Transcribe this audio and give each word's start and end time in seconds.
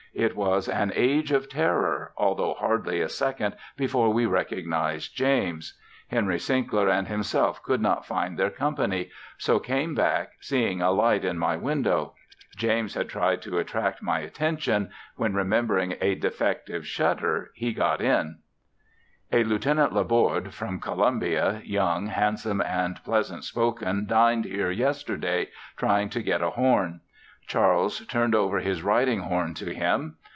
It 0.13 0.35
was 0.35 0.67
an 0.67 0.91
age 0.93 1.31
of 1.31 1.47
terror, 1.47 2.11
altho' 2.19 2.55
hardly 2.55 2.99
a 2.99 3.07
second 3.07 3.55
before 3.77 4.09
we 4.11 4.25
recognized 4.25 5.15
James. 5.15 5.79
Henry 6.09 6.37
Sinkler 6.37 6.89
and 6.91 7.07
himself 7.07 7.63
could 7.63 7.79
not 7.81 8.05
find 8.05 8.37
their 8.37 8.49
company, 8.49 9.09
so 9.37 9.57
came 9.57 9.95
back 9.95 10.33
seeing 10.41 10.81
a 10.81 10.91
light 10.91 11.23
in 11.23 11.39
my 11.39 11.55
window. 11.55 12.13
James 12.57 12.93
had 12.95 13.07
tried 13.07 13.41
to 13.43 13.57
attract 13.57 14.03
my 14.03 14.19
attention 14.19 14.89
when, 15.15 15.33
remembering 15.33 15.95
a 16.01 16.15
defective 16.15 16.85
shutter, 16.85 17.51
he 17.53 17.71
got 17.71 18.01
in. 18.01 18.39
A 19.31 19.45
Lieut. 19.45 19.63
LaBorde 19.93 20.53
from 20.53 20.81
Columbia, 20.81 21.61
young, 21.63 22.07
handsome 22.07 22.59
and 22.59 23.01
pleasant 23.05 23.45
spoken 23.45 24.07
dined 24.07 24.43
here 24.43 24.71
yesterday, 24.71 25.47
trying 25.77 26.09
to 26.09 26.21
get 26.21 26.41
a 26.41 26.49
horn. 26.49 26.99
Charles 27.47 28.05
turned 28.05 28.33
over 28.33 28.59
his 28.59 28.81
riding 28.81 29.21
horn 29.21 29.53
to 29.55 29.73
him. 29.73 30.15